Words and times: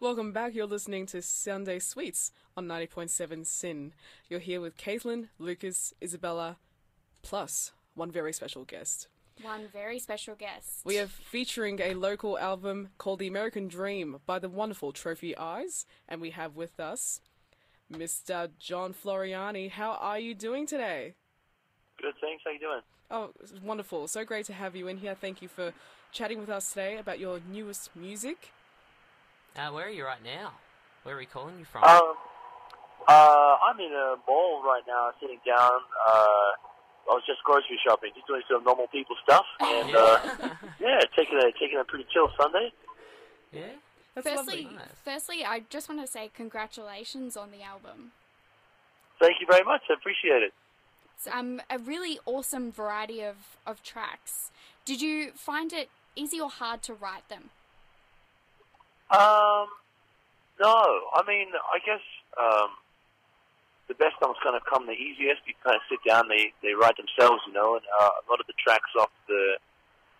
Welcome 0.00 0.30
back. 0.30 0.54
You're 0.54 0.66
listening 0.66 1.06
to 1.06 1.20
Sunday 1.20 1.80
Sweets 1.80 2.30
on 2.56 2.68
90.7 2.68 3.44
SYN. 3.44 3.94
You're 4.28 4.38
here 4.38 4.60
with 4.60 4.76
Caitlin, 4.76 5.26
Lucas, 5.40 5.92
Isabella, 6.00 6.58
plus 7.22 7.72
one 7.96 8.12
very 8.12 8.32
special 8.32 8.64
guest. 8.64 9.08
One 9.42 9.66
very 9.72 9.98
special 9.98 10.36
guest. 10.36 10.82
We 10.84 11.00
are 11.00 11.08
featuring 11.08 11.80
a 11.80 11.94
local 11.94 12.38
album 12.38 12.90
called 12.96 13.18
The 13.18 13.26
American 13.26 13.66
Dream 13.66 14.20
by 14.24 14.38
the 14.38 14.48
wonderful 14.48 14.92
Trophy 14.92 15.36
Eyes, 15.36 15.84
and 16.08 16.20
we 16.20 16.30
have 16.30 16.54
with 16.54 16.78
us 16.78 17.20
Mr. 17.92 18.50
John 18.60 18.94
Floreani. 18.94 19.68
How 19.68 19.94
are 19.94 20.20
you 20.20 20.32
doing 20.32 20.64
today? 20.64 21.14
Good, 22.00 22.14
thanks. 22.20 22.44
How 22.44 22.52
you 22.52 22.60
doing? 22.60 22.82
Oh, 23.10 23.30
it's 23.42 23.54
wonderful. 23.60 24.06
So 24.06 24.24
great 24.24 24.46
to 24.46 24.52
have 24.52 24.76
you 24.76 24.86
in 24.86 24.98
here. 24.98 25.16
Thank 25.20 25.42
you 25.42 25.48
for 25.48 25.72
chatting 26.12 26.38
with 26.38 26.50
us 26.50 26.68
today 26.68 26.98
about 26.98 27.18
your 27.18 27.40
newest 27.50 27.96
music. 27.96 28.52
Uh, 29.56 29.70
where 29.70 29.86
are 29.86 29.90
you 29.90 30.04
right 30.04 30.22
now? 30.24 30.52
Where 31.02 31.14
are 31.14 31.18
we 31.18 31.26
calling 31.26 31.58
you 31.58 31.64
from? 31.64 31.84
Um, 31.84 32.14
uh, 33.08 33.56
I'm 33.68 33.80
in 33.80 33.92
a 33.92 34.16
mall 34.26 34.62
right 34.64 34.82
now, 34.86 35.10
sitting 35.20 35.40
down. 35.46 35.80
Uh, 36.08 36.52
I 37.08 37.14
was 37.16 37.22
just 37.26 37.42
grocery 37.44 37.78
shopping, 37.86 38.10
just 38.14 38.26
doing 38.26 38.42
some 38.50 38.62
normal 38.64 38.86
people 38.88 39.16
stuff, 39.22 39.46
and 39.60 39.96
uh, 39.96 40.18
yeah, 40.80 41.00
taking 41.16 41.38
a 41.38 41.50
taking 41.58 41.78
a 41.80 41.84
pretty 41.84 42.06
chill 42.12 42.28
Sunday. 42.40 42.72
yeah. 43.52 43.62
That's 44.14 44.28
firstly, 44.28 44.62
lovely. 44.64 44.76
Nice. 44.76 44.88
firstly, 45.04 45.44
I 45.44 45.62
just 45.70 45.88
want 45.88 46.00
to 46.00 46.06
say 46.06 46.30
congratulations 46.34 47.36
on 47.36 47.50
the 47.52 47.62
album. 47.62 48.12
Thank 49.20 49.40
you 49.40 49.46
very 49.48 49.64
much. 49.64 49.82
I 49.88 49.94
appreciate 49.94 50.42
it. 50.42 50.52
It's 51.16 51.28
um, 51.28 51.60
a 51.70 51.78
really 51.78 52.18
awesome 52.26 52.72
variety 52.72 53.22
of, 53.22 53.56
of 53.66 53.82
tracks. 53.82 54.50
Did 54.84 55.00
you 55.00 55.32
find 55.34 55.72
it 55.72 55.88
easy 56.16 56.40
or 56.40 56.50
hard 56.50 56.82
to 56.82 56.94
write 56.94 57.28
them? 57.28 57.50
Um, 59.10 59.72
no, 60.60 60.76
I 61.16 61.22
mean, 61.26 61.48
I 61.54 61.78
guess 61.80 62.04
um, 62.36 62.70
the 63.88 63.94
best 63.94 64.20
songs 64.20 64.36
kind 64.44 64.56
of 64.56 64.62
come 64.68 64.86
the 64.86 64.92
easiest. 64.92 65.40
You 65.46 65.54
kind 65.64 65.76
of 65.76 65.82
sit 65.88 66.00
down, 66.04 66.28
they 66.28 66.52
they 66.62 66.74
write 66.74 66.96
themselves, 67.00 67.40
you 67.46 67.54
know. 67.54 67.76
And 67.76 67.84
uh, 67.88 68.20
a 68.20 68.24
lot 68.28 68.40
of 68.40 68.46
the 68.46 68.58
tracks 68.60 68.90
off 68.98 69.10
the 69.28 69.56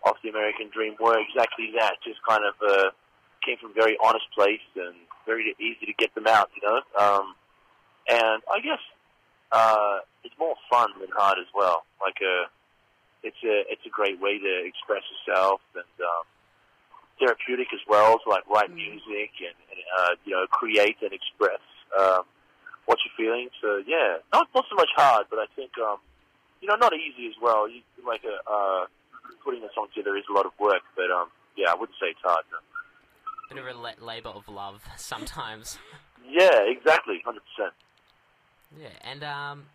off 0.03 0.17
the 0.23 0.29
American 0.29 0.69
Dream 0.73 0.95
were 0.99 1.19
exactly 1.19 1.69
that. 1.77 2.01
Just 2.03 2.17
kind 2.27 2.41
of 2.41 2.55
uh, 2.65 2.89
came 3.45 3.57
from 3.61 3.71
a 3.71 3.77
very 3.77 3.97
honest 4.01 4.25
place 4.33 4.65
and 4.75 4.95
very 5.25 5.53
easy 5.59 5.85
to 5.85 5.93
get 5.93 6.15
them 6.15 6.25
out, 6.25 6.49
you 6.57 6.65
know. 6.65 6.81
Um, 6.97 7.35
and 8.09 8.41
I 8.49 8.57
guess 8.63 8.81
uh, 9.51 10.01
it's 10.23 10.35
more 10.39 10.55
fun 10.71 10.89
than 10.99 11.09
hard 11.13 11.37
as 11.37 11.47
well. 11.53 11.85
Like 12.01 12.17
a, 12.25 12.49
it's 13.21 13.43
a 13.45 13.69
it's 13.69 13.85
a 13.85 13.93
great 13.93 14.19
way 14.19 14.39
to 14.39 14.65
express 14.65 15.03
yourself 15.13 15.61
and. 15.75 15.93
Um, 16.01 16.25
therapeutic 17.19 17.67
as 17.73 17.79
well 17.87 18.17
to 18.23 18.29
like 18.29 18.47
write 18.49 18.73
music 18.73 19.31
and, 19.43 19.55
and 19.69 19.79
uh, 19.99 20.11
you 20.25 20.31
know 20.33 20.45
create 20.51 20.97
and 21.01 21.11
express 21.13 21.61
um, 21.99 22.23
what 22.85 22.97
you're 23.03 23.17
feeling. 23.17 23.49
So 23.61 23.83
yeah, 23.85 24.17
not 24.33 24.47
not 24.55 24.65
so 24.69 24.75
much 24.75 24.89
hard, 24.95 25.27
but 25.29 25.39
I 25.39 25.45
think 25.55 25.71
um, 25.77 25.97
you 26.61 26.67
know 26.67 26.75
not 26.75 26.93
easy 26.93 27.27
as 27.27 27.35
well. 27.41 27.69
You, 27.69 27.81
like 28.05 28.23
a, 28.23 28.35
uh, 28.49 28.85
putting 29.43 29.63
a 29.63 29.69
song 29.75 29.87
together 29.93 30.15
is 30.17 30.23
a 30.29 30.33
lot 30.33 30.45
of 30.45 30.53
work, 30.59 30.81
but 30.95 31.11
um, 31.11 31.27
yeah, 31.55 31.71
I 31.71 31.75
wouldn't 31.75 31.97
say 32.01 32.07
it's 32.09 32.23
hard. 32.23 32.43
No. 32.51 32.57
Bit 33.49 33.57
of 33.65 33.75
a 33.75 33.79
la- 33.79 34.05
labour 34.05 34.29
of 34.29 34.47
love 34.47 34.81
sometimes. 34.97 35.77
Yeah, 36.27 36.61
exactly, 36.67 37.21
hundred 37.25 37.41
percent. 37.55 37.73
yeah, 38.79 38.93
and 39.01 39.23
um, 39.23 39.65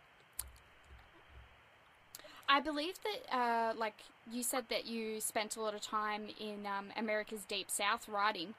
I 2.54 2.60
believe 2.60 2.94
that, 3.02 3.36
uh, 3.36 3.72
like 3.76 3.96
you 4.30 4.44
said, 4.44 4.66
that 4.70 4.86
you 4.86 5.20
spent 5.20 5.56
a 5.56 5.60
lot 5.60 5.74
of 5.74 5.80
time 5.80 6.28
in 6.38 6.66
um, 6.66 6.94
America's 6.96 7.44
Deep 7.44 7.68
South 7.68 8.08
writing. 8.08 8.54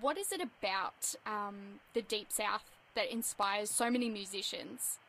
What 0.00 0.16
is 0.16 0.30
it 0.30 0.40
about 0.40 1.16
um, 1.26 1.80
the 1.94 2.02
Deep 2.02 2.30
South 2.30 2.62
that 2.94 3.10
inspires 3.10 3.70
so 3.70 3.90
many 3.90 4.08
musicians? 4.08 5.00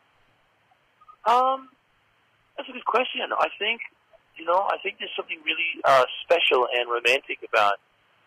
Um, 1.24 1.68
that's 2.56 2.68
a 2.68 2.72
good 2.72 2.84
question. 2.84 3.30
I 3.30 3.46
think, 3.60 3.80
you 4.34 4.44
know, 4.44 4.58
I 4.58 4.78
think 4.82 4.98
there's 4.98 5.14
something 5.14 5.38
really 5.46 5.78
uh, 5.84 6.02
special 6.26 6.66
and 6.74 6.90
romantic 6.90 7.38
about 7.46 7.78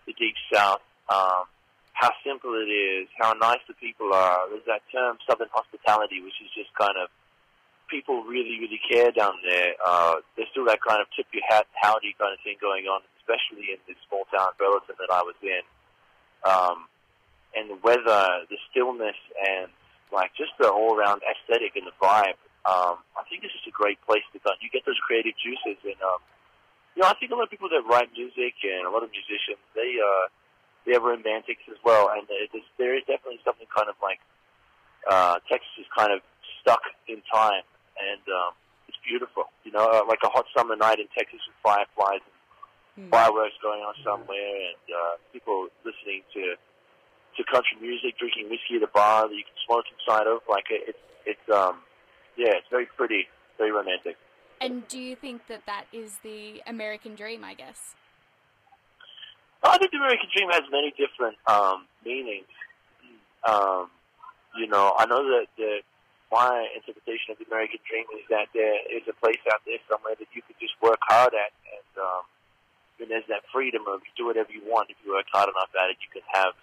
the 0.07 0.13
Deep 0.13 0.35
South. 0.47 0.79
Um, 1.09 1.43
how 1.91 2.11
simple 2.25 2.55
it 2.55 2.71
is, 2.71 3.09
how 3.19 3.33
nice 3.33 3.59
the 3.67 3.73
people 3.73 4.13
are. 4.13 4.47
There's 4.47 4.63
that 4.65 4.83
term, 4.93 5.17
Southern 5.27 5.49
hospitality, 5.51 6.21
which 6.23 6.39
is 6.39 6.47
just 6.55 6.73
kind 6.79 6.95
of 6.95 7.09
people 7.93 8.25
really, 8.25 8.57
really 8.57 8.81
care 8.81 9.13
down 9.13 9.37
there. 9.45 9.77
Uh, 9.85 10.25
there's 10.33 10.49
still 10.49 10.65
that 10.65 10.81
kind 10.81 10.97
of 10.97 11.05
tip 11.13 11.29
your 11.29 11.45
hat, 11.45 11.69
howdy 11.77 12.17
kind 12.17 12.33
of 12.33 12.41
thing 12.41 12.57
going 12.57 12.89
on, 12.89 13.05
especially 13.21 13.69
in 13.69 13.77
this 13.85 14.01
small 14.09 14.25
town 14.33 14.49
Burleson 14.57 14.97
that 14.97 15.13
I 15.13 15.21
was 15.21 15.37
in. 15.45 15.61
Um, 16.41 16.89
and 17.53 17.69
the 17.69 17.77
weather, 17.85 18.49
the 18.49 18.57
stillness, 18.73 19.15
and 19.37 19.69
like 20.09 20.33
just 20.33 20.57
the 20.57 20.65
all-around 20.65 21.21
aesthetic 21.21 21.77
and 21.77 21.85
the 21.85 21.93
vibe. 22.01 22.41
Um, 22.65 22.97
I 23.13 23.21
think 23.29 23.45
this 23.45 23.53
is 23.53 23.69
a 23.69 23.75
great 23.75 24.01
place 24.09 24.25
to 24.33 24.41
go. 24.41 24.49
You 24.57 24.73
get 24.73 24.81
those 24.89 24.97
creative 25.05 25.37
juices, 25.37 25.77
and 25.85 25.99
um, 26.01 26.17
you 26.97 27.05
know, 27.05 27.13
I 27.13 27.15
think 27.21 27.29
a 27.29 27.37
lot 27.37 27.45
of 27.45 27.53
people 27.53 27.69
that 27.69 27.85
write 27.85 28.09
music 28.17 28.57
and 28.65 28.89
a 28.89 28.91
lot 28.91 29.05
of 29.05 29.13
musicians, 29.13 29.61
they 29.77 30.01
uh, 30.01 30.25
they're 30.85 31.03
romantics 31.03 31.61
as 31.69 31.77
well, 31.85 32.09
and 32.09 32.25
there 32.25 32.97
is 32.97 33.03
definitely 33.05 33.39
something 33.45 33.69
kind 33.69 33.87
of 33.87 33.95
like 34.01 34.17
uh, 35.05 35.37
Texas 35.45 35.75
is 35.77 35.89
kind 35.93 36.11
of 36.11 36.25
stuck 36.61 36.81
in 37.07 37.21
time, 37.27 37.67
and 38.11 38.23
um, 38.27 38.51
it's 38.87 38.97
beautiful. 39.07 39.47
You 39.63 39.71
know, 39.71 39.85
uh, 39.87 40.03
like 40.07 40.19
a 40.23 40.29
hot 40.29 40.45
summer 40.55 40.75
night 40.75 40.99
in 40.99 41.07
Texas 41.15 41.39
with 41.47 41.57
fireflies 41.63 42.23
and 42.95 43.09
fireworks 43.09 43.55
going 43.61 43.81
on 43.81 43.95
somewhere, 44.03 44.53
and 44.69 44.83
uh, 44.91 45.15
people 45.31 45.67
listening 45.85 46.21
to 46.33 46.55
to 47.37 47.41
country 47.49 47.77
music, 47.81 48.17
drinking 48.19 48.49
whiskey 48.49 48.77
at 48.77 48.83
a 48.83 48.91
bar 48.93 49.27
that 49.27 49.33
you 49.33 49.43
can 49.43 49.57
smoke 49.65 49.85
inside 49.89 50.27
of. 50.27 50.41
Like 50.49 50.65
it, 50.69 50.93
it's 50.93 51.03
it's 51.25 51.47
um 51.49 51.81
yeah, 52.37 52.53
it's 52.57 52.67
very 52.69 52.87
pretty, 52.97 53.27
very 53.57 53.71
romantic. 53.71 54.17
And 54.61 54.87
do 54.87 54.99
you 54.99 55.15
think 55.15 55.47
that 55.47 55.65
that 55.65 55.85
is 55.91 56.19
the 56.23 56.61
American 56.67 57.15
dream? 57.15 57.43
I 57.43 57.53
guess. 57.53 57.95
I 59.63 59.77
think 59.77 59.91
the 59.91 59.97
American 59.97 60.27
Dream 60.35 60.49
has 60.51 60.63
many 60.71 60.91
different 60.91 61.37
um, 61.47 61.87
meanings. 62.05 62.51
Um, 63.47 63.87
you 64.59 64.67
know, 64.67 64.93
I 64.97 65.05
know 65.05 65.23
that, 65.23 65.47
that 65.57 65.81
my 66.33 66.65
interpretation 66.73 67.29
of 67.29 67.37
the 67.37 67.45
American 67.45 67.77
Dream 67.85 68.09
is 68.17 68.25
that 68.33 68.49
there 68.57 68.81
is 68.89 69.05
a 69.05 69.13
place 69.21 69.39
out 69.53 69.61
there 69.69 69.77
somewhere 69.85 70.17
that 70.17 70.25
you 70.33 70.41
could 70.41 70.57
just 70.57 70.73
work 70.81 70.97
hard 71.05 71.37
at, 71.37 71.53
and 71.69 71.91
um, 72.01 72.25
and 72.97 73.13
there's 73.13 73.29
that 73.29 73.45
freedom 73.53 73.85
of 73.85 74.01
do 74.17 74.25
whatever 74.25 74.49
you 74.49 74.65
want. 74.65 74.89
If 74.89 74.97
you 75.05 75.13
work 75.13 75.29
hard 75.29 75.53
enough 75.53 75.69
at 75.77 75.93
it, 75.93 76.01
you 76.01 76.09
can 76.09 76.25
have 76.33 76.57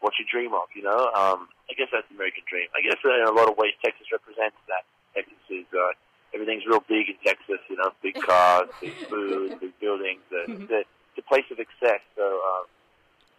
what 0.00 0.16
you 0.16 0.24
dream 0.24 0.56
of. 0.56 0.72
You 0.72 0.88
know, 0.88 1.12
um, 1.12 1.52
I 1.68 1.76
guess 1.76 1.92
that's 1.92 2.08
the 2.08 2.16
American 2.16 2.48
Dream. 2.48 2.72
I 2.72 2.80
guess 2.80 2.96
in 3.04 3.28
a 3.28 3.36
lot 3.36 3.52
of 3.52 3.60
ways, 3.60 3.76
Texas 3.84 4.08
represents 4.08 4.56
that. 4.72 4.88
Texas 5.12 5.44
is 5.52 5.68
uh, 5.76 5.92
everything's 6.32 6.64
real 6.64 6.80
big 6.80 7.12
in 7.12 7.20
Texas. 7.20 7.60
You 7.68 7.76
know, 7.76 7.92
big 8.00 8.16
cars, 8.24 8.72
big 8.80 8.96
food, 9.12 9.60
big 9.60 9.76
buildings. 9.76 10.24
Uh, 10.32 10.56
it's, 10.56 10.72
a, 10.72 10.80
it's 10.88 11.20
a 11.20 11.26
place 11.28 11.44
of 11.52 11.60
excess. 11.60 12.00
So 12.16 12.24
um, 12.24 12.64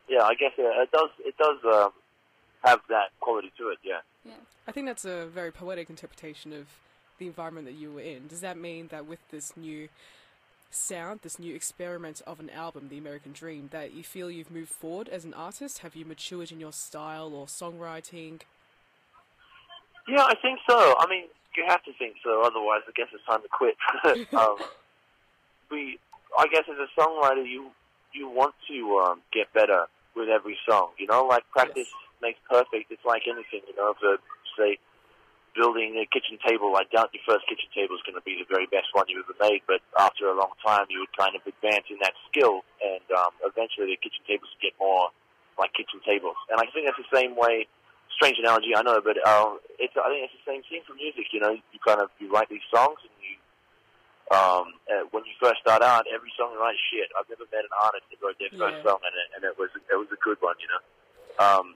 yeah, 0.06 0.22
I 0.22 0.38
guess 0.38 0.54
uh, 0.54 0.86
it 0.86 0.94
does. 0.94 1.10
It 1.26 1.34
does 1.42 1.58
um, 1.66 1.98
have 2.64 2.82
that 2.90 3.10
quality 3.20 3.52
to 3.58 3.70
it. 3.70 3.80
Yeah. 3.84 4.00
Yeah. 4.26 4.34
I 4.68 4.72
think 4.72 4.88
that's 4.88 5.06
a 5.06 5.26
very 5.26 5.52
poetic 5.52 5.90
interpretation 5.90 6.54
of 6.54 6.68
the 7.20 7.28
environment 7.28 7.68
that 7.68 7.74
you 7.74 7.92
were 7.92 8.02
in. 8.02 8.28
Does 8.28 8.42
that 8.42 8.58
mean 8.58 8.88
that 8.88 9.06
with 9.06 9.20
this 9.32 9.56
new 9.58 9.90
sound, 10.72 11.20
this 11.22 11.38
new 11.38 11.54
experiment 11.54 12.22
of 12.26 12.40
an 12.40 12.50
album, 12.50 12.88
The 12.90 12.98
American 12.98 13.32
Dream, 13.32 13.70
that 13.72 13.94
you 13.94 14.04
feel 14.04 14.32
you've 14.32 14.52
moved 14.52 14.72
forward 14.72 15.10
as 15.10 15.26
an 15.26 15.34
artist? 15.34 15.80
Have 15.80 15.96
you 15.96 16.06
matured 16.06 16.52
in 16.52 16.60
your 16.60 16.72
style 16.72 17.34
or 17.34 17.46
songwriting? 17.46 18.42
Yeah, 20.08 20.24
I 20.24 20.36
think 20.42 20.60
so. 20.70 20.96
I 21.00 21.08
mean, 21.10 21.26
you 21.56 21.64
have 21.68 21.84
to 21.84 21.94
think 21.94 22.16
so. 22.24 22.42
Otherwise, 22.44 22.82
I 22.88 22.92
guess 22.96 23.08
it's 23.14 23.26
time 23.26 23.42
to 23.42 23.48
quit. 23.48 23.76
um, 24.34 24.58
we, 25.70 26.00
I 26.38 26.48
guess, 26.48 26.64
as 26.70 26.78
a 26.78 27.00
songwriter, 27.00 27.48
you 27.48 27.72
you 28.14 28.30
want 28.30 28.54
to 28.68 29.00
um, 29.00 29.22
get 29.32 29.52
better 29.54 29.86
with 30.16 30.30
every 30.30 30.58
song. 30.68 30.90
You 30.98 31.08
know, 31.08 31.26
like 31.26 31.44
practice 31.52 31.76
makes 31.78 31.92
perfect. 32.54 32.94
It's 32.94 33.02
like 33.02 33.26
anything. 33.26 33.66
You 33.66 33.74
know, 33.74 33.98
if 33.98 34.00
uh, 34.06 34.22
say 34.54 34.78
building 35.58 35.98
a 35.98 36.06
kitchen 36.06 36.38
table, 36.46 36.78
I 36.78 36.86
doubt 36.94 37.10
your 37.14 37.26
first 37.26 37.50
kitchen 37.50 37.70
table 37.74 37.98
is 37.98 38.06
going 38.06 38.18
to 38.18 38.26
be 38.26 38.38
the 38.38 38.46
very 38.46 38.70
best 38.70 38.94
one 38.94 39.10
you 39.10 39.26
ever 39.26 39.34
made. 39.42 39.66
But 39.66 39.82
after 39.98 40.30
a 40.30 40.38
long 40.38 40.54
time, 40.62 40.86
you 40.94 41.02
would 41.02 41.14
kind 41.18 41.34
of 41.34 41.42
advance 41.46 41.90
in 41.90 41.98
that 42.06 42.14
skill, 42.30 42.62
and 42.86 43.06
um, 43.18 43.34
eventually 43.42 43.98
the 43.98 44.00
kitchen 44.02 44.22
tables 44.30 44.54
get 44.62 44.78
more 44.78 45.10
like 45.58 45.74
kitchen 45.74 46.02
tables. 46.06 46.38
And 46.54 46.62
I 46.62 46.70
think 46.70 46.86
that's 46.86 47.02
the 47.02 47.10
same 47.10 47.34
way 47.34 47.66
strange 48.14 48.38
analogy, 48.38 48.78
I 48.78 48.86
know, 48.86 49.02
but 49.02 49.18
um, 49.26 49.58
it's 49.82 49.98
I 49.98 50.06
think 50.14 50.30
it's 50.30 50.38
the 50.38 50.46
same 50.46 50.62
thing 50.70 50.86
for 50.86 50.94
music. 50.94 51.34
You 51.34 51.42
know, 51.42 51.58
you 51.58 51.80
kind 51.82 52.02
of 52.02 52.14
you 52.22 52.30
write 52.30 52.50
these 52.54 52.66
songs, 52.70 53.02
and 53.02 53.14
you 53.18 53.34
um, 54.34 54.78
uh, 54.90 55.06
when 55.14 55.26
you 55.26 55.34
first 55.42 55.62
start 55.62 55.82
out, 55.82 56.06
every 56.10 56.30
song 56.38 56.54
you 56.54 56.62
write 56.62 56.78
shit. 56.90 57.10
I've 57.18 57.30
never 57.30 57.46
met 57.50 57.66
an 57.66 57.74
artist 57.82 58.06
that 58.10 58.22
wrote 58.22 58.38
their 58.38 58.54
first 58.58 58.82
Yeah. 58.82 58.94
song, 58.94 59.02
and 59.06 59.14
it, 59.14 59.28
and 59.38 59.42
it 59.46 59.56
was 59.58 59.70
it 59.78 59.98
was 59.98 60.10
a 60.14 60.22
good 60.22 60.38
one, 60.42 60.58
you 60.62 60.70
know. 60.70 60.82
Um, 61.42 61.76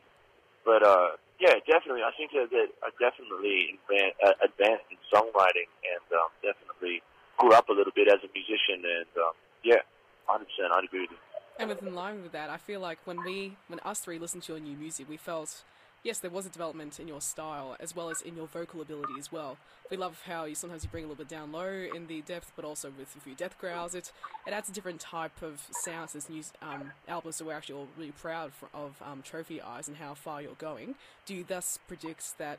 but 0.67 0.83
uh, 0.83 1.15
yeah, 1.39 1.55
definitely, 1.63 2.03
I 2.03 2.11
think 2.19 2.35
that, 2.35 2.51
that 2.51 2.67
I 2.83 2.91
definitely 2.99 3.79
uh, 3.87 4.35
advanced 4.43 4.83
in 4.91 4.99
songwriting, 5.07 5.71
and 5.87 6.03
um, 6.11 6.27
definitely 6.43 7.01
grew 7.39 7.53
up 7.55 7.69
a 7.69 7.73
little 7.73 7.93
bit 7.95 8.11
as 8.11 8.19
a 8.19 8.29
musician, 8.35 8.83
and 8.83 9.07
um, 9.15 9.31
yeah, 9.63 9.79
hundred 10.27 10.51
percent, 10.51 10.75
I'd 10.75 10.83
agree 10.83 11.07
with 11.07 11.11
you. 11.11 11.23
And 11.57 11.69
within 11.69 11.95
line 11.95 12.21
with 12.21 12.33
that, 12.33 12.49
I 12.49 12.57
feel 12.57 12.81
like 12.81 12.99
when 13.05 13.23
we, 13.23 13.55
when 13.67 13.79
us 13.79 13.99
three 13.99 14.19
listened 14.19 14.43
to 14.43 14.53
your 14.53 14.61
new 14.61 14.75
music, 14.75 15.07
we 15.09 15.17
felt, 15.17 15.63
yes, 16.07 16.19
there 16.19 16.31
was 16.31 16.45
a 16.45 16.49
development 16.49 17.01
in 17.01 17.07
your 17.07 17.19
style 17.19 17.75
as 17.81 17.93
well 17.93 18.09
as 18.09 18.21
in 18.21 18.37
your 18.37 18.47
vocal 18.47 18.81
ability 18.81 19.13
as 19.19 19.29
well. 19.29 19.57
We 19.91 19.97
love 19.97 20.21
how 20.25 20.45
you 20.45 20.55
sometimes 20.55 20.85
you 20.85 20.89
bring 20.89 21.03
a 21.03 21.07
little 21.07 21.23
bit 21.23 21.27
down 21.27 21.51
low 21.51 21.67
in 21.67 22.07
the 22.07 22.21
depth, 22.21 22.53
but 22.55 22.63
also 22.63 22.91
with 22.97 23.13
a 23.17 23.19
few 23.19 23.35
death 23.35 23.57
growls. 23.59 23.93
It 23.93 24.13
it 24.47 24.53
adds 24.53 24.69
a 24.69 24.71
different 24.71 25.01
type 25.01 25.41
of 25.41 25.67
sound 25.83 26.07
to 26.09 26.13
this 26.15 26.29
new 26.29 26.43
um, 26.61 26.93
album. 27.09 27.33
So 27.33 27.45
we're 27.45 27.53
actually 27.53 27.75
all 27.75 27.87
really 27.97 28.13
proud 28.13 28.53
for, 28.53 28.69
of 28.73 29.01
um, 29.05 29.21
Trophy 29.21 29.61
Eyes 29.61 29.89
and 29.89 29.97
how 29.97 30.13
far 30.13 30.41
you're 30.41 30.53
going. 30.53 30.95
Do 31.25 31.35
you 31.35 31.43
thus 31.47 31.77
predict 31.87 32.37
that? 32.39 32.57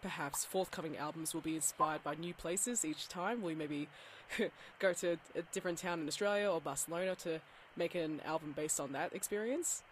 Perhaps 0.00 0.44
forthcoming 0.44 0.96
albums 0.96 1.34
will 1.34 1.40
be 1.40 1.56
inspired 1.56 2.04
by 2.04 2.14
new 2.14 2.32
places 2.32 2.84
each 2.84 3.08
time. 3.08 3.42
Will 3.42 3.50
you 3.50 3.56
maybe 3.56 3.88
go 4.78 4.92
to 4.92 5.18
a 5.34 5.42
different 5.50 5.78
town 5.78 6.00
in 6.00 6.06
Australia 6.06 6.48
or 6.48 6.60
Barcelona 6.60 7.16
to 7.16 7.40
make 7.76 7.96
an 7.96 8.20
album 8.24 8.52
based 8.54 8.78
on 8.78 8.92
that 8.92 9.12
experience? 9.12 9.82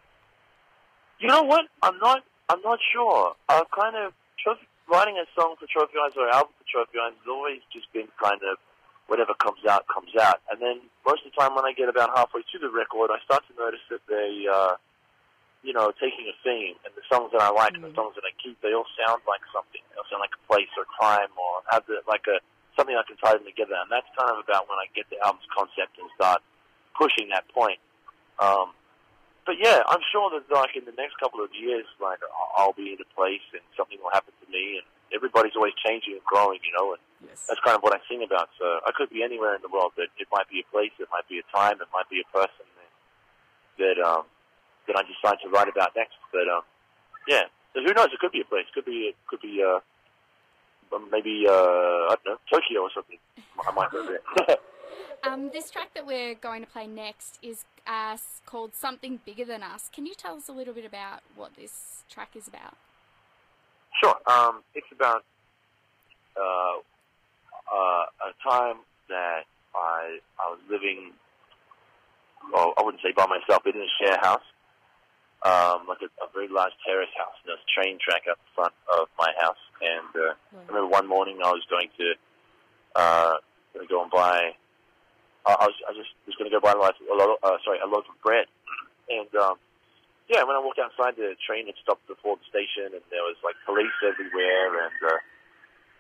You 1.19 1.27
know 1.27 1.43
what? 1.43 1.67
I'm 1.83 1.99
not. 1.99 2.23
I'm 2.49 2.63
not 2.63 2.79
sure. 2.93 3.35
I've 3.49 3.71
kind 3.75 3.97
of 3.97 4.15
trophy, 4.39 4.67
writing 4.87 5.19
a 5.19 5.27
song 5.35 5.59
for 5.59 5.67
Trophy 5.67 5.99
Eyes 5.99 6.15
or 6.15 6.31
an 6.31 6.35
album 6.35 6.55
for 6.55 6.67
Trophy 6.71 6.99
Eyes 7.03 7.19
has 7.19 7.27
always 7.27 7.59
just 7.75 7.91
been 7.91 8.07
kind 8.23 8.39
of 8.47 8.59
whatever 9.11 9.35
comes 9.35 9.63
out 9.67 9.87
comes 9.91 10.15
out. 10.15 10.43
And 10.51 10.63
then 10.63 10.83
most 11.03 11.27
of 11.27 11.35
the 11.35 11.37
time 11.39 11.55
when 11.59 11.67
I 11.67 11.75
get 11.75 11.91
about 11.91 12.15
halfway 12.15 12.47
through 12.47 12.63
the 12.63 12.71
record, 12.71 13.11
I 13.11 13.19
start 13.27 13.43
to 13.51 13.55
notice 13.59 13.83
that 13.91 14.03
they, 14.07 14.47
uh, 14.47 14.79
you 15.67 15.75
know, 15.75 15.91
taking 15.99 16.31
a 16.31 16.37
theme 16.47 16.79
and 16.87 16.95
the 16.95 17.03
songs 17.11 17.35
that 17.35 17.43
I 17.43 17.51
like 17.51 17.75
and 17.75 17.83
the 17.83 17.95
songs 17.99 18.15
that 18.15 18.23
I 18.23 18.31
keep, 18.39 18.55
they 18.63 18.71
all 18.71 18.87
sound 18.95 19.27
like 19.27 19.43
something. 19.51 19.83
They 19.91 19.99
all 19.99 20.07
sound 20.07 20.23
like 20.23 20.35
a 20.39 20.43
place 20.47 20.71
or 20.79 20.87
a 20.87 20.93
time 21.03 21.35
or 21.35 21.67
have 21.75 21.83
the, 21.91 22.07
like 22.07 22.31
a 22.31 22.39
something 22.79 22.95
I 22.95 23.03
can 23.11 23.19
tie 23.19 23.35
them 23.35 23.43
together. 23.43 23.75
And 23.75 23.91
that's 23.91 24.07
kind 24.15 24.31
of 24.31 24.39
about 24.39 24.71
when 24.71 24.79
I 24.79 24.87
get 24.95 25.11
the 25.11 25.19
album's 25.19 25.51
concept 25.51 25.99
and 25.99 26.07
start 26.15 26.47
pushing 26.95 27.35
that 27.35 27.51
point. 27.51 27.83
Um, 28.39 28.71
but 29.47 29.57
yeah, 29.63 29.87
I'm 29.87 30.03
sure 30.11 30.29
that 30.35 30.51
like 30.53 30.75
in 30.75 30.85
the 30.85 30.97
next 30.99 31.17
couple 31.23 31.39
of 31.41 31.55
years, 31.55 31.87
like 32.03 32.19
I'll 32.59 32.75
be 32.75 32.93
in 32.93 32.99
a 33.01 33.09
place 33.15 33.47
and 33.55 33.63
something 33.79 33.97
will 34.03 34.11
happen 34.13 34.35
to 34.43 34.47
me, 34.51 34.83
and 34.83 34.87
everybody's 35.15 35.55
always 35.55 35.73
changing 35.79 36.19
and 36.19 36.25
growing, 36.27 36.59
you 36.67 36.75
know, 36.77 36.93
and 36.93 37.03
Yes. 37.25 37.49
that's 37.49 37.61
kind 37.65 37.73
of 37.75 37.83
what 37.83 37.97
I 37.97 38.01
sing 38.11 38.21
about. 38.23 38.51
So 38.61 38.67
I 38.85 38.93
could 38.93 39.09
be 39.09 39.23
anywhere 39.25 39.57
in 39.57 39.63
the 39.63 39.73
world, 39.73 39.97
but 39.97 40.13
it 40.21 40.29
might 40.31 40.51
be 40.53 40.61
a 40.61 40.67
place, 40.69 40.93
it 41.01 41.09
might 41.11 41.25
be 41.31 41.41
a 41.41 41.47
time, 41.49 41.81
it 41.81 41.89
might 41.89 42.11
be 42.11 42.21
a 42.21 42.29
person 42.29 42.67
that 42.77 42.93
that 43.81 43.97
um, 44.03 44.25
that 44.87 44.97
I 44.99 45.03
decide 45.07 45.39
to 45.43 45.49
write 45.49 45.69
about 45.71 45.97
next. 45.97 46.19
But 46.35 46.45
um, 46.51 46.63
yeah, 47.27 47.49
so 47.73 47.81
who 47.81 47.95
knows? 47.95 48.13
It 48.13 48.19
could 48.21 48.33
be 48.33 48.43
a 48.43 48.45
place, 48.45 48.67
could 48.75 48.85
be 48.85 49.15
it 49.15 49.17
could 49.29 49.41
be 49.41 49.63
uh, 49.65 49.81
maybe 51.11 51.47
uh, 51.49 52.13
I 52.13 52.17
don't 52.21 52.37
know 52.37 52.39
Tokyo 52.53 52.83
or 52.83 52.91
something. 52.93 53.19
I 53.67 53.71
might 53.73 53.91
go 53.91 54.05
there. 54.05 54.21
Um, 55.25 55.51
this 55.53 55.71
track 55.71 55.95
that 55.95 56.07
we're 56.07 56.35
going 56.35 56.65
to 56.65 56.71
play 56.71 56.87
next 56.87 57.39
is 57.43 57.65
uh, 57.87 58.17
called 58.45 58.75
Something 58.75 59.21
Bigger 59.25 59.45
Than 59.45 59.63
Us. 59.63 59.91
Can 59.93 60.07
you 60.07 60.15
tell 60.15 60.37
us 60.37 60.49
a 60.49 60.53
little 60.53 60.75
bit 60.75 60.85
about 60.85 61.21
what 61.35 61.55
this 61.57 62.05
track 62.09 62.31
is 62.35 62.49
about? 62.49 62.77
Sure. 64.03 64.15
Um, 64.27 64.63
it's 64.75 64.87
about 64.93 65.25
uh, 66.37 66.77
uh, 67.73 68.05
a 68.29 68.49
time 68.49 68.77
that 69.09 69.45
I 69.75 70.19
I 70.39 70.51
was 70.51 70.59
living. 70.71 71.13
Well, 72.53 72.75
I 72.79 72.83
wouldn't 72.83 73.03
say 73.03 73.13
by 73.17 73.27
myself, 73.27 73.63
but 73.65 73.75
in 73.75 73.81
a 73.81 73.93
share 74.01 74.19
house, 74.21 74.45
um, 75.45 75.87
like 75.89 75.99
a, 76.03 76.11
a 76.23 76.29
very 76.33 76.49
large 76.49 76.73
terrace 76.87 77.11
house. 77.17 77.35
And 77.45 77.53
was 77.53 77.59
a 77.59 77.81
train 77.81 77.99
track 77.99 78.23
up 78.31 78.39
front 78.55 78.75
of 78.99 79.09
my 79.19 79.33
house. 79.41 79.57
And 79.81 80.23
uh, 80.23 80.35
I 80.53 80.67
remember 80.69 80.89
one 80.89 81.09
morning 81.09 81.39
I 81.43 81.51
was 81.51 81.63
going 81.71 81.89
to 81.99 82.15
uh, 82.95 83.35
going 83.75 83.87
to 83.87 83.93
go 83.93 84.03
and 84.03 84.11
buy. 84.11 84.53
I 85.47 85.55
I 85.55 85.67
was 85.71 85.79
I 85.89 85.93
just 85.95 86.11
was 86.27 86.35
going 86.35 86.51
to 86.51 86.55
go 86.55 86.61
buy 86.61 86.75
a 86.75 86.81
lot. 86.81 86.99
Of, 86.99 87.39
uh, 87.43 87.57
sorry, 87.65 87.79
a 87.79 87.87
loaf 87.87 88.05
of 88.11 88.19
bread. 88.21 88.51
And 89.09 89.31
um, 89.39 89.57
yeah, 90.27 90.43
when 90.43 90.59
I 90.59 90.61
walked 90.61 90.83
outside, 90.83 91.15
the 91.15 91.39
train 91.47 91.71
had 91.71 91.79
stopped 91.79 92.03
before 92.11 92.35
the 92.35 92.47
station, 92.51 92.91
and 92.91 93.05
there 93.15 93.23
was 93.23 93.39
like 93.47 93.55
police 93.63 93.95
everywhere, 94.03 94.91
and 94.91 94.99
uh, 95.07 95.19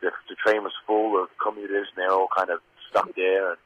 the, 0.02 0.10
the 0.26 0.36
train 0.42 0.66
was 0.66 0.74
full 0.82 1.14
of 1.22 1.30
commuters, 1.38 1.86
and 1.94 2.02
they're 2.02 2.10
all 2.10 2.30
kind 2.34 2.50
of 2.50 2.58
stuck 2.90 3.06
there 3.14 3.54
and 3.54 3.62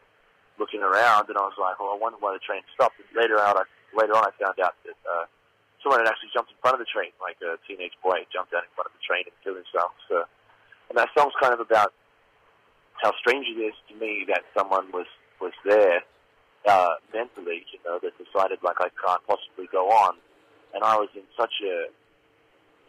looking 0.61 0.85
around. 0.85 1.33
And 1.33 1.41
I 1.41 1.45
was 1.49 1.57
like, 1.57 1.81
"Well, 1.81 1.97
I 1.97 1.99
wonder 1.99 2.21
why 2.21 2.37
the 2.37 2.45
train 2.45 2.61
stopped." 2.77 3.01
And 3.01 3.09
later 3.17 3.41
out, 3.41 3.57
I, 3.57 3.65
later 3.97 4.13
on, 4.13 4.29
I 4.29 4.33
found 4.37 4.61
out 4.61 4.77
that 4.85 5.01
uh, 5.09 5.25
someone 5.81 6.05
had 6.05 6.13
actually 6.13 6.37
jumped 6.37 6.53
in 6.53 6.61
front 6.61 6.77
of 6.77 6.85
the 6.85 6.91
train, 6.93 7.17
like 7.25 7.41
a 7.41 7.57
teenage 7.65 7.97
boy 8.05 8.29
jumped 8.29 8.53
out 8.53 8.69
in 8.69 8.73
front 8.77 8.93
of 8.93 8.95
the 8.95 9.05
train 9.05 9.25
and 9.25 9.35
killed 9.41 9.57
himself. 9.57 9.97
So, 10.13 10.29
and 10.93 11.01
that 11.01 11.09
song's 11.17 11.33
kind 11.41 11.57
of 11.57 11.65
about 11.65 11.97
how 13.01 13.17
strange 13.17 13.49
it 13.49 13.57
is 13.57 13.73
to 13.89 13.97
me 13.97 14.29
that 14.29 14.45
someone 14.53 14.93
was 14.93 15.09
was 15.41 15.53
there 15.65 16.01
uh, 16.69 16.95
mentally, 17.13 17.65
you 17.73 17.81
know, 17.85 17.99
that 18.03 18.13
decided 18.19 18.59
like 18.63 18.77
I 18.81 18.89
can't 19.05 19.23
possibly 19.27 19.67
go 19.73 19.89
on 19.89 20.17
and 20.75 20.85
I 20.85 20.97
was 20.97 21.09
in 21.15 21.27
such 21.37 21.55
a, 21.65 21.89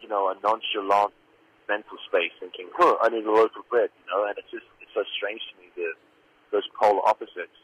you 0.00 0.08
know, 0.08 0.28
a 0.28 0.34
nonchalant 0.42 1.12
mental 1.68 1.98
space, 2.06 2.32
thinking, 2.38 2.68
"Huh, 2.76 2.96
I 3.02 3.08
need 3.08 3.24
a 3.24 3.32
loaf 3.32 3.50
of 3.58 3.68
bread," 3.68 3.90
you 3.98 4.06
know, 4.10 4.26
and 4.26 4.36
it's 4.38 4.50
just 4.50 4.66
it's 4.80 4.92
so 4.94 5.02
strange 5.16 5.40
to 5.50 5.54
me 5.62 5.70
the 5.74 5.92
those 6.50 6.66
polar 6.78 7.00
opposites. 7.08 7.56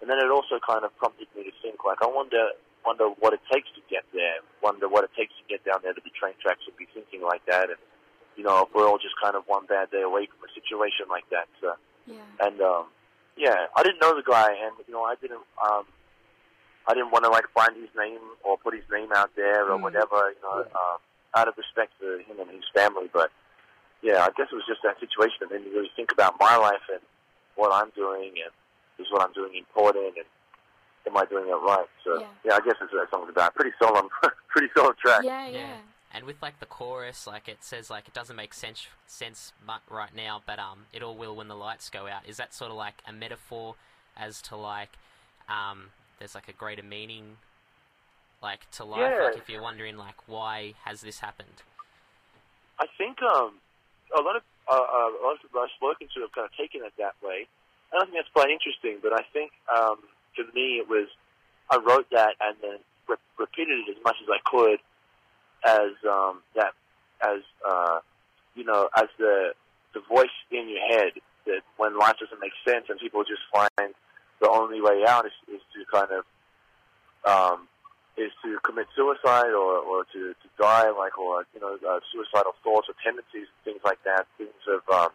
And 0.00 0.08
then 0.10 0.18
it 0.18 0.30
also 0.30 0.60
kind 0.60 0.84
of 0.84 0.94
prompted 0.98 1.26
me 1.34 1.42
to 1.44 1.54
think, 1.64 1.82
like, 1.82 1.98
I 2.04 2.06
wonder, 2.06 2.52
wonder 2.84 3.08
what 3.18 3.32
it 3.32 3.40
takes 3.50 3.66
to 3.74 3.80
get 3.88 4.04
there. 4.12 4.44
Wonder 4.62 4.88
what 4.88 5.02
it 5.04 5.10
takes 5.16 5.32
to 5.40 5.44
get 5.48 5.64
down 5.64 5.80
there 5.82 5.94
to 5.96 6.00
the 6.04 6.12
train 6.12 6.34
tracks 6.38 6.60
and 6.68 6.76
be 6.76 6.86
thinking 6.92 7.22
like 7.24 7.44
that, 7.46 7.70
and 7.72 7.80
you 8.36 8.44
know, 8.44 8.68
if 8.68 8.74
we're 8.74 8.86
all 8.86 8.98
just 8.98 9.16
kind 9.20 9.34
of 9.34 9.44
one 9.48 9.64
bad 9.66 9.90
day 9.90 10.02
away 10.02 10.28
from 10.28 10.44
a 10.44 10.52
situation 10.52 11.08
like 11.08 11.28
that. 11.30 11.48
So, 11.60 11.74
Yeah. 12.06 12.46
and 12.46 12.60
um, 12.60 12.86
yeah, 13.36 13.66
I 13.76 13.82
didn't 13.82 14.00
know 14.00 14.14
the 14.16 14.22
guy, 14.24 14.48
and 14.64 14.74
you 14.86 14.92
know, 14.94 15.04
I 15.04 15.14
didn't, 15.20 15.44
um, 15.62 15.84
I 16.88 16.94
didn't 16.94 17.10
want 17.10 17.24
to 17.24 17.30
like 17.30 17.44
find 17.54 17.76
his 17.76 17.90
name 17.96 18.20
or 18.44 18.56
put 18.58 18.74
his 18.74 18.84
name 18.90 19.10
out 19.14 19.30
there 19.36 19.70
or 19.70 19.78
Mm. 19.78 19.82
whatever, 19.82 20.32
you 20.32 20.40
know, 20.42 20.60
um, 20.62 20.98
out 21.34 21.48
of 21.48 21.56
respect 21.58 21.92
for 21.98 22.18
him 22.18 22.40
and 22.40 22.50
his 22.50 22.64
family. 22.74 23.10
But 23.12 23.30
yeah, 24.02 24.22
I 24.24 24.30
guess 24.36 24.48
it 24.52 24.54
was 24.54 24.64
just 24.66 24.82
that 24.82 24.98
situation 25.00 25.36
that 25.40 25.50
made 25.50 25.64
me 25.64 25.70
really 25.72 25.90
think 25.96 26.12
about 26.12 26.36
my 26.40 26.56
life 26.56 26.82
and 26.92 27.00
what 27.56 27.72
I'm 27.72 27.90
doing, 27.96 28.32
and 28.40 28.52
is 28.98 29.10
what 29.12 29.22
I'm 29.22 29.32
doing 29.32 29.54
important, 29.56 30.16
and 30.16 30.26
am 31.06 31.16
I 31.16 31.24
doing 31.26 31.48
it 31.48 31.52
right? 31.52 31.86
So 32.04 32.20
Yeah. 32.20 32.26
yeah, 32.44 32.54
I 32.56 32.60
guess 32.60 32.76
that's 32.80 32.92
what 32.92 33.00
that 33.04 33.10
song's 33.10 33.28
about. 33.30 33.54
Pretty 33.54 33.72
solemn, 33.78 34.08
pretty 34.48 34.68
solemn 34.76 34.94
track. 34.96 35.22
Yeah, 35.24 35.46
yeah. 35.48 35.76
And 36.16 36.24
with 36.24 36.40
like 36.40 36.60
the 36.60 36.66
chorus, 36.66 37.26
like 37.26 37.46
it 37.46 37.58
says, 37.60 37.90
like 37.90 38.08
it 38.08 38.14
doesn't 38.14 38.36
make 38.36 38.54
sense 38.54 38.86
sense 39.06 39.52
right 39.90 40.16
now, 40.16 40.40
but 40.46 40.58
um, 40.58 40.86
it 40.90 41.02
all 41.02 41.14
will 41.14 41.36
when 41.36 41.48
the 41.48 41.54
lights 41.54 41.90
go 41.90 42.06
out. 42.06 42.26
Is 42.26 42.38
that 42.38 42.54
sort 42.54 42.70
of 42.70 42.78
like 42.78 42.94
a 43.06 43.12
metaphor 43.12 43.74
as 44.16 44.40
to 44.48 44.56
like, 44.56 44.88
um, 45.46 45.90
there's 46.18 46.34
like 46.34 46.48
a 46.48 46.54
greater 46.54 46.82
meaning, 46.82 47.36
like 48.42 48.60
to 48.72 48.84
life? 48.84 49.00
Yeah. 49.00 49.24
Like 49.26 49.36
if 49.36 49.50
you're 49.50 49.60
wondering, 49.60 49.98
like 49.98 50.26
why 50.26 50.72
has 50.86 51.02
this 51.02 51.20
happened? 51.20 51.60
I 52.80 52.86
think 52.96 53.20
um, 53.20 53.52
a 54.16 54.22
lot 54.22 54.36
of 54.36 54.42
uh, 54.68 54.72
uh, 54.72 55.10
a 55.12 55.20
lot 55.22 55.34
of 55.34 55.42
people 55.42 55.60
I've 55.60 55.68
spoken 55.76 56.08
to 56.14 56.20
have 56.22 56.32
kind 56.32 56.46
of 56.46 56.56
taken 56.56 56.80
it 56.82 56.94
that 56.96 57.12
way. 57.22 57.46
And 57.92 58.00
I 58.00 58.04
think 58.06 58.16
that's 58.16 58.32
quite 58.32 58.48
interesting. 58.48 59.00
But 59.02 59.12
I 59.12 59.22
think 59.34 59.52
um, 59.68 59.98
for 60.34 60.44
me, 60.54 60.80
it 60.80 60.88
was 60.88 61.08
I 61.68 61.76
wrote 61.76 62.08
that 62.12 62.36
and 62.40 62.56
then 62.62 62.78
re- 63.06 63.20
repeated 63.38 63.84
it 63.84 63.98
as 63.98 64.02
much 64.02 64.16
as 64.22 64.28
I 64.32 64.40
could 64.48 64.80
as 65.66 65.92
um, 66.08 66.42
that 66.54 66.72
as 67.22 67.40
uh, 67.68 67.98
you 68.54 68.64
know 68.64 68.88
as 68.96 69.08
the 69.18 69.52
the 69.94 70.00
voice 70.08 70.36
in 70.50 70.68
your 70.68 70.80
head 70.88 71.12
that 71.46 71.62
when 71.76 71.98
life 71.98 72.16
doesn't 72.20 72.40
make 72.40 72.52
sense 72.66 72.86
and 72.88 72.98
people 72.98 73.22
just 73.24 73.42
find 73.52 73.94
the 74.40 74.50
only 74.50 74.80
way 74.80 75.04
out 75.06 75.24
is, 75.24 75.32
is 75.48 75.60
to 75.72 75.84
kind 75.90 76.08
of 76.12 76.24
um, 77.24 77.68
is 78.16 78.32
to 78.42 78.58
commit 78.64 78.86
suicide 78.96 79.52
or, 79.52 79.76
or 79.84 80.04
to, 80.12 80.32
to 80.32 80.48
die, 80.58 80.88
like, 80.90 81.18
or, 81.18 81.44
you 81.54 81.60
know, 81.60 81.76
uh, 81.84 82.00
suicidal 82.12 82.54
thoughts 82.64 82.88
or 82.88 82.94
tendencies 83.04 83.44
and 83.44 83.60
things 83.64 83.80
like 83.84 83.98
that, 84.04 84.26
things 84.38 84.56
of, 84.68 84.80
um, 84.88 85.10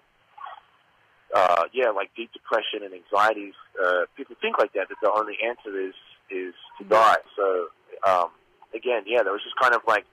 uh, 1.33 1.63
yeah, 1.73 1.89
like 1.89 2.11
deep 2.15 2.31
depression 2.33 2.85
and 2.85 2.93
anxieties. 2.93 3.55
Uh, 3.73 4.05
people 4.15 4.35
think 4.41 4.59
like 4.59 4.73
that, 4.73 4.87
that 4.89 4.97
the 5.01 5.09
only 5.09 5.33
answer 5.41 5.73
is, 5.79 5.95
is 6.29 6.53
to 6.77 6.83
die. 6.85 7.17
So, 7.35 7.73
um, 8.05 8.29
again, 8.75 9.03
yeah, 9.07 9.23
there 9.23 9.33
was 9.33 9.41
just 9.41 9.57
kind 9.57 9.73
of 9.73 9.81
like 9.87 10.05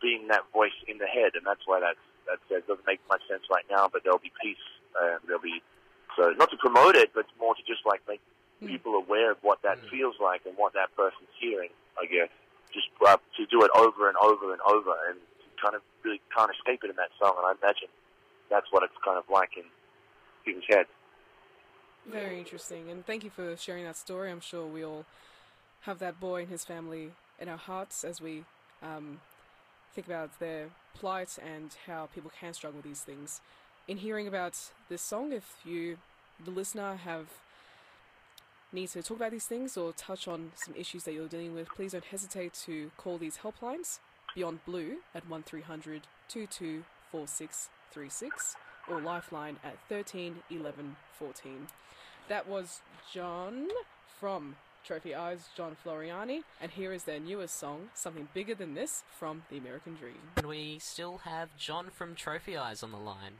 being 0.00 0.28
that 0.28 0.42
voice 0.52 0.76
in 0.88 0.98
the 0.98 1.06
head, 1.06 1.32
and 1.34 1.44
that's 1.44 1.62
why 1.66 1.80
that's, 1.80 2.04
that 2.26 2.40
uh, 2.56 2.60
doesn't 2.66 2.86
make 2.86 3.00
much 3.08 3.22
sense 3.28 3.42
right 3.50 3.64
now, 3.70 3.88
but 3.92 4.02
there'll 4.02 4.18
be 4.18 4.32
peace, 4.42 4.64
and 5.00 5.20
there'll 5.26 5.42
be, 5.42 5.62
so 6.16 6.30
not 6.36 6.50
to 6.50 6.56
promote 6.56 6.96
it, 6.96 7.12
but 7.14 7.26
more 7.38 7.54
to 7.54 7.62
just 7.62 7.84
like 7.86 8.00
make 8.08 8.20
Mm. 8.62 8.68
people 8.68 8.94
aware 8.94 9.30
of 9.30 9.38
what 9.42 9.62
that 9.62 9.78
Mm. 9.78 9.88
feels 9.88 10.16
like 10.20 10.44
and 10.44 10.56
what 10.56 10.74
that 10.74 10.94
person's 10.94 11.32
hearing, 11.38 11.70
I 11.98 12.04
guess. 12.06 12.28
Just 12.72 12.88
uh, 13.00 13.16
to 13.36 13.46
do 13.46 13.64
it 13.64 13.70
over 13.74 14.08
and 14.08 14.16
over 14.18 14.52
and 14.52 14.60
over, 14.62 14.94
and 15.08 15.18
kind 15.60 15.74
of 15.74 15.82
really 16.02 16.20
can't 16.36 16.50
escape 16.54 16.84
it 16.84 16.90
in 16.90 16.96
that 16.96 17.10
song. 17.18 17.34
And 17.38 17.46
I 17.46 17.52
imagine 17.62 17.88
that's 18.48 18.70
what 18.70 18.82
it's 18.82 18.94
kind 19.04 19.18
of 19.18 19.24
like 19.28 19.56
in 19.56 19.64
people's 20.44 20.64
heads. 20.68 20.88
Very 22.06 22.38
interesting, 22.38 22.90
and 22.90 23.04
thank 23.04 23.24
you 23.24 23.30
for 23.30 23.56
sharing 23.56 23.84
that 23.84 23.96
story. 23.96 24.30
I'm 24.30 24.40
sure 24.40 24.66
we 24.66 24.84
all 24.84 25.04
have 25.82 25.98
that 25.98 26.20
boy 26.20 26.42
and 26.42 26.50
his 26.50 26.64
family 26.64 27.12
in 27.38 27.48
our 27.48 27.56
hearts 27.56 28.04
as 28.04 28.20
we 28.20 28.44
um, 28.82 29.20
think 29.94 30.06
about 30.06 30.38
their 30.38 30.68
plight 30.94 31.38
and 31.44 31.76
how 31.86 32.08
people 32.14 32.30
can 32.38 32.54
struggle 32.54 32.78
with 32.78 32.86
these 32.86 33.00
things. 33.00 33.40
In 33.88 33.98
hearing 33.98 34.28
about 34.28 34.56
this 34.88 35.02
song, 35.02 35.32
if 35.32 35.56
you, 35.64 35.98
the 36.44 36.50
listener, 36.50 36.96
have 36.96 37.26
need 38.72 38.88
to 38.88 39.02
talk 39.02 39.16
about 39.16 39.32
these 39.32 39.46
things 39.46 39.76
or 39.76 39.92
touch 39.92 40.28
on 40.28 40.52
some 40.54 40.74
issues 40.76 41.02
that 41.04 41.12
you're 41.12 41.28
dealing 41.28 41.54
with, 41.54 41.68
please 41.70 41.92
don't 41.92 42.04
hesitate 42.04 42.54
to 42.54 42.90
call 42.96 43.18
these 43.18 43.38
helplines 43.38 43.98
Beyond 44.34 44.64
Blue 44.64 44.98
at 45.14 45.28
1300 45.28 46.02
224636 46.28 48.56
or 48.88 49.00
Lifeline 49.00 49.56
at 49.64 49.76
13 49.88 50.36
11 50.50 50.96
14. 51.18 51.66
That 52.28 52.48
was 52.48 52.82
John 53.12 53.66
from 54.20 54.54
Trophy 54.84 55.14
Eyes, 55.14 55.48
John 55.56 55.76
Floreani, 55.84 56.42
and 56.60 56.70
here 56.70 56.92
is 56.92 57.04
their 57.04 57.20
newest 57.20 57.58
song, 57.58 57.90
Something 57.94 58.28
Bigger 58.34 58.54
Than 58.54 58.74
This, 58.74 59.02
from 59.18 59.42
The 59.50 59.58
American 59.58 59.94
Dream. 59.94 60.20
And 60.36 60.46
we 60.46 60.78
still 60.80 61.18
have 61.18 61.56
John 61.56 61.90
from 61.90 62.14
Trophy 62.14 62.56
Eyes 62.56 62.82
on 62.82 62.90
the 62.90 62.98
line. 62.98 63.34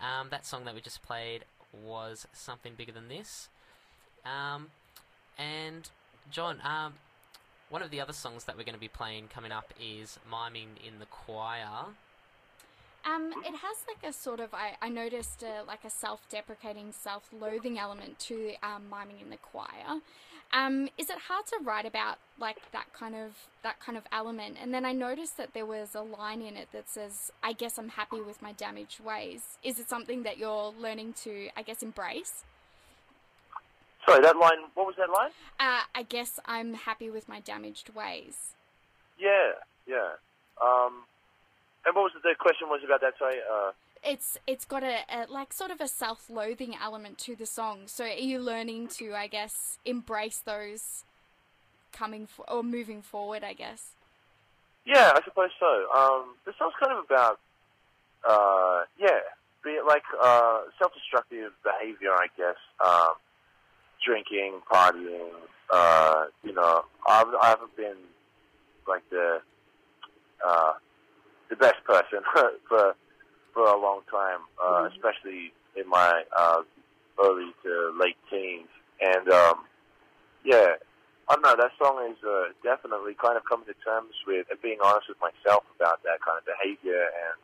Um, 0.00 0.28
that 0.30 0.46
song 0.46 0.64
that 0.64 0.74
we 0.74 0.80
just 0.80 1.02
played 1.02 1.44
was 1.72 2.26
Something 2.32 2.72
Bigger 2.76 2.92
Than 2.92 3.08
This. 3.08 3.48
Um, 4.24 4.68
and 5.36 5.88
John, 6.30 6.60
um, 6.64 6.94
one 7.68 7.82
of 7.82 7.90
the 7.90 8.00
other 8.00 8.12
songs 8.12 8.44
that 8.44 8.56
we're 8.56 8.64
going 8.64 8.74
to 8.74 8.80
be 8.80 8.88
playing 8.88 9.28
coming 9.28 9.52
up 9.52 9.72
is 9.80 10.18
Miming 10.30 10.76
in 10.86 10.98
the 11.00 11.06
Choir. 11.06 11.94
Um, 13.08 13.32
it 13.44 13.54
has 13.54 13.76
like 13.86 14.08
a 14.08 14.12
sort 14.12 14.40
of 14.40 14.52
I, 14.52 14.72
I 14.82 14.88
noticed 14.88 15.42
uh, 15.42 15.64
like 15.66 15.84
a 15.84 15.90
self-deprecating, 15.90 16.92
self-loathing 16.92 17.78
element 17.78 18.18
to 18.20 18.52
um, 18.62 18.84
miming 18.90 19.20
in 19.22 19.30
the 19.30 19.36
choir. 19.36 20.00
Um, 20.52 20.88
is 20.96 21.10
it 21.10 21.16
hard 21.28 21.46
to 21.46 21.58
write 21.62 21.84
about 21.84 22.18
like 22.38 22.56
that 22.72 22.92
kind 22.92 23.14
of 23.14 23.32
that 23.62 23.80
kind 23.80 23.96
of 23.96 24.04
element? 24.12 24.56
And 24.60 24.72
then 24.72 24.84
I 24.84 24.92
noticed 24.92 25.36
that 25.36 25.52
there 25.54 25.66
was 25.66 25.94
a 25.94 26.00
line 26.00 26.42
in 26.42 26.56
it 26.56 26.68
that 26.72 26.88
says, 26.88 27.30
"I 27.42 27.52
guess 27.52 27.78
I'm 27.78 27.90
happy 27.90 28.20
with 28.20 28.42
my 28.42 28.52
damaged 28.52 29.00
ways." 29.00 29.58
Is 29.62 29.78
it 29.78 29.88
something 29.88 30.22
that 30.22 30.38
you're 30.38 30.72
learning 30.78 31.14
to, 31.24 31.48
I 31.56 31.62
guess, 31.62 31.82
embrace? 31.82 32.44
Sorry, 34.06 34.22
that 34.22 34.36
line. 34.36 34.58
What 34.74 34.86
was 34.86 34.96
that 34.96 35.10
line? 35.10 35.30
Uh, 35.60 35.82
I 35.94 36.02
guess 36.02 36.40
I'm 36.46 36.74
happy 36.74 37.10
with 37.10 37.28
my 37.28 37.40
damaged 37.40 37.90
ways. 37.94 38.54
Yeah, 39.18 39.52
yeah. 39.86 40.12
Um, 40.62 41.04
and 41.88 41.96
what 41.96 42.04
was 42.04 42.12
the, 42.12 42.20
the 42.20 42.34
question 42.38 42.68
was 42.68 42.80
about 42.84 43.00
that? 43.00 43.14
Sorry. 43.18 43.38
Uh, 43.40 43.72
it's 44.04 44.38
it's 44.46 44.64
got 44.64 44.82
a, 44.84 44.98
a, 45.08 45.26
like 45.28 45.52
sort 45.52 45.70
of 45.70 45.80
a 45.80 45.88
self-loathing 45.88 46.76
element 46.76 47.16
to 47.18 47.34
the 47.34 47.46
song. 47.46 47.82
So 47.86 48.04
are 48.04 48.08
you 48.08 48.38
learning 48.38 48.88
to, 48.98 49.14
I 49.14 49.26
guess, 49.26 49.78
embrace 49.84 50.38
those 50.38 51.04
coming 51.92 52.26
for, 52.26 52.48
or 52.48 52.62
moving 52.62 53.00
forward? 53.00 53.42
I 53.42 53.54
guess. 53.54 53.92
Yeah, 54.84 55.12
I 55.14 55.20
suppose 55.24 55.50
so. 55.58 55.66
Um, 55.96 56.36
the 56.44 56.52
song's 56.58 56.74
kind 56.80 56.92
of 56.92 57.04
about, 57.04 57.40
uh, 58.28 58.84
yeah, 58.98 59.20
be 59.64 59.70
it 59.70 59.86
like 59.86 60.04
uh, 60.22 60.60
self-destructive 60.78 61.52
behavior, 61.64 62.12
I 62.12 62.26
guess. 62.36 62.56
Um, 62.84 63.14
drinking, 64.04 64.60
partying. 64.70 65.32
Uh, 65.70 66.26
you 66.42 66.52
know, 66.52 66.84
I've, 67.06 67.26
I 67.42 67.48
haven't 67.48 67.76
been 67.76 67.96
like 68.86 69.02
the 69.10 69.40
uh, 70.46 70.72
the 71.50 71.56
best 71.56 71.82
person 71.84 72.20
for 72.68 72.94
for 73.54 73.64
a 73.66 73.80
long 73.80 74.00
time, 74.10 74.40
uh, 74.62 74.86
mm-hmm. 74.86 74.94
especially 74.94 75.52
in 75.76 75.88
my 75.88 76.22
uh, 76.36 76.62
early 77.22 77.50
to 77.64 77.92
late 77.98 78.16
teens. 78.30 78.68
And 79.00 79.28
um, 79.28 79.64
yeah, 80.44 80.78
I 81.28 81.34
don't 81.34 81.42
know. 81.42 81.56
That 81.56 81.72
song 81.78 82.06
is 82.10 82.18
uh, 82.22 82.54
definitely 82.62 83.14
kind 83.14 83.36
of 83.36 83.44
coming 83.44 83.66
to 83.66 83.74
terms 83.84 84.14
with 84.26 84.46
and 84.50 84.60
being 84.62 84.78
honest 84.84 85.08
with 85.08 85.18
myself 85.20 85.64
about 85.76 86.02
that 86.04 86.20
kind 86.24 86.38
of 86.38 86.44
behavior, 86.46 87.02
and 87.02 87.36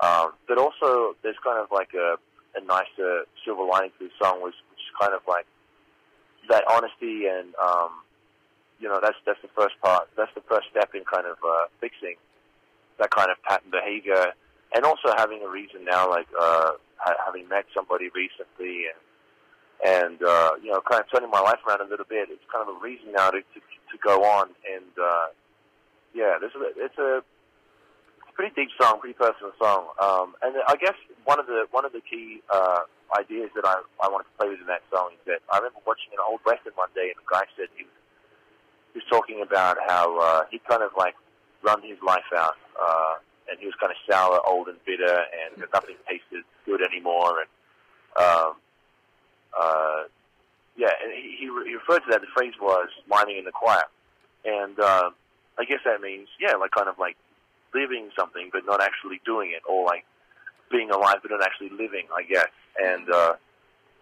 um, 0.00 0.32
but 0.48 0.58
also 0.58 1.14
there's 1.22 1.38
kind 1.44 1.58
of 1.58 1.68
like 1.70 1.94
a, 1.94 2.16
a 2.58 2.64
nicer 2.64 3.24
silver 3.44 3.64
lining 3.64 3.92
to 3.98 4.08
the 4.08 4.14
song, 4.20 4.42
which, 4.42 4.56
which 4.70 4.82
is 4.82 4.92
kind 4.98 5.14
of 5.14 5.22
like 5.28 5.46
that 6.48 6.64
honesty 6.68 7.30
and 7.30 7.54
um, 7.62 8.02
you 8.80 8.88
know 8.88 8.98
that's 9.00 9.16
that's 9.24 9.40
the 9.42 9.52
first 9.54 9.78
part. 9.80 10.08
That's 10.16 10.32
the 10.34 10.42
first 10.48 10.66
step 10.70 10.90
in 10.94 11.04
kind 11.04 11.26
of 11.26 11.38
uh, 11.38 11.70
fixing 11.80 12.16
that 12.98 13.10
kind 13.10 13.30
of 13.30 13.42
pattern 13.42 13.70
behavior, 13.70 14.32
and 14.74 14.84
also 14.84 15.12
having 15.16 15.42
a 15.42 15.48
reason 15.48 15.84
now, 15.84 16.08
like 16.08 16.28
uh, 16.38 16.72
ha- 16.96 17.20
having 17.26 17.48
met 17.48 17.64
somebody 17.74 18.10
recently 18.14 18.86
and 18.86 19.00
and 19.82 20.22
uh, 20.22 20.52
you 20.62 20.70
know, 20.70 20.80
kind 20.88 21.02
of 21.02 21.10
turning 21.10 21.30
my 21.30 21.40
life 21.40 21.58
around 21.66 21.80
a 21.80 21.90
little 21.90 22.06
bit. 22.08 22.28
It's 22.30 22.44
kind 22.52 22.68
of 22.68 22.76
a 22.76 22.78
reason 22.80 23.12
now 23.12 23.30
to 23.30 23.40
to, 23.40 23.60
to 23.60 23.96
go 24.02 24.24
on, 24.24 24.48
and 24.72 24.92
uh, 25.00 25.26
yeah, 26.14 26.38
this 26.40 26.50
is 26.54 26.60
a, 26.62 26.70
it's 26.84 26.98
a 26.98 27.22
pretty 28.34 28.54
deep 28.54 28.70
song, 28.80 29.00
pretty 29.00 29.16
personal 29.18 29.52
song. 29.58 29.88
Um, 30.00 30.34
and 30.42 30.54
I 30.68 30.76
guess 30.76 30.94
one 31.24 31.40
of 31.40 31.46
the 31.46 31.66
one 31.70 31.84
of 31.84 31.92
the 31.92 32.00
key 32.00 32.42
uh, 32.52 32.80
ideas 33.18 33.50
that 33.54 33.64
I, 33.64 33.82
I 34.02 34.08
wanted 34.08 34.24
to 34.24 34.34
play 34.38 34.48
with 34.48 34.60
in 34.60 34.66
that 34.66 34.82
song 34.92 35.10
is 35.12 35.22
that 35.26 35.40
I 35.52 35.58
remember 35.58 35.80
watching 35.86 36.12
an 36.12 36.22
old 36.24 36.40
western 36.46 36.72
one 36.74 36.88
day, 36.94 37.12
and 37.12 37.18
the 37.18 37.28
guy 37.28 37.44
said 37.56 37.68
he 37.76 37.84
was, 37.84 37.98
he 38.94 38.98
was 39.00 39.08
talking 39.10 39.42
about 39.42 39.76
how 39.86 40.18
uh, 40.20 40.42
he 40.50 40.60
kind 40.68 40.82
of 40.82 40.90
like 40.96 41.14
run 41.62 41.82
his 41.82 41.98
life 42.04 42.26
out, 42.36 42.56
uh, 42.80 43.14
and 43.50 43.58
he 43.58 43.66
was 43.66 43.74
kind 43.80 43.90
of 43.92 43.98
sour, 44.10 44.40
old, 44.46 44.68
and 44.68 44.78
bitter, 44.84 45.24
and 45.42 45.64
nothing 45.72 45.96
tasted 46.08 46.44
good 46.66 46.82
anymore, 46.82 47.40
and 47.40 47.50
um, 48.16 48.52
uh, 49.58 50.02
yeah, 50.76 50.92
and 51.02 51.12
he, 51.12 51.36
he, 51.40 51.46
he 51.46 51.74
referred 51.74 52.00
to 52.00 52.10
that. 52.10 52.20
The 52.20 52.32
phrase 52.34 52.54
was 52.60 52.88
"miming 53.08 53.38
in 53.38 53.44
the 53.44 53.52
choir," 53.52 53.84
and 54.44 54.78
uh, 54.78 55.10
I 55.58 55.64
guess 55.64 55.80
that 55.84 56.00
means 56.00 56.28
yeah, 56.40 56.54
like 56.54 56.70
kind 56.70 56.88
of 56.88 56.98
like 56.98 57.16
living 57.74 58.10
something 58.18 58.50
but 58.52 58.64
not 58.66 58.82
actually 58.82 59.20
doing 59.24 59.52
it, 59.52 59.62
or 59.68 59.84
like 59.84 60.04
being 60.70 60.90
alive 60.90 61.16
but 61.22 61.30
not 61.30 61.42
actually 61.42 61.70
living, 61.70 62.08
I 62.14 62.22
guess. 62.22 62.52
And 62.80 63.08
uh, 63.12 63.34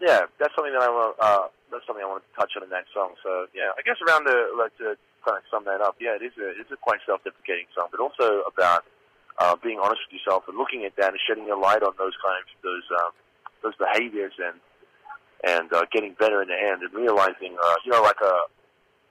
yeah, 0.00 0.26
that's 0.38 0.54
something 0.54 0.72
that 0.72 0.82
I 0.82 0.88
want. 0.88 1.16
Uh, 1.18 1.46
that's 1.70 1.86
something 1.86 2.02
I 2.02 2.08
want 2.08 2.22
to 2.22 2.34
touch 2.38 2.52
on 2.56 2.62
in 2.62 2.70
that 2.70 2.86
song. 2.94 3.14
So 3.22 3.46
yeah, 3.54 3.74
I 3.76 3.82
guess 3.82 3.98
around 4.06 4.26
the 4.26 4.54
like 4.56 4.76
to 4.78 4.96
kind 5.24 5.38
of 5.38 5.44
sum 5.50 5.64
that 5.64 5.80
up, 5.80 5.96
yeah, 6.00 6.16
it 6.16 6.22
is 6.22 6.32
a 6.38 6.48
it's 6.58 6.70
a 6.70 6.78
quite 6.80 7.00
self-deprecating 7.06 7.66
song, 7.74 7.88
but 7.90 8.00
also 8.00 8.42
about 8.48 8.84
uh, 9.38 9.56
being 9.62 9.78
honest 9.78 10.00
with 10.08 10.20
yourself 10.20 10.44
and 10.48 10.56
looking 10.56 10.84
at 10.84 10.96
that 10.96 11.12
and 11.12 11.20
shedding 11.26 11.50
a 11.50 11.56
light 11.56 11.82
on 11.82 11.94
those 11.96 12.16
kinds 12.20 12.48
of 12.52 12.58
those 12.62 12.86
um, 13.00 13.12
those 13.62 13.76
behaviors 13.76 14.32
and 14.38 14.56
and 15.44 15.72
uh, 15.72 15.84
getting 15.92 16.12
better 16.20 16.42
in 16.42 16.48
the 16.48 16.58
end 16.58 16.84
and 16.84 16.92
realizing, 16.92 17.56
uh, 17.56 17.76
you 17.84 17.92
know, 17.92 18.02
like 18.02 18.20
a 18.20 18.34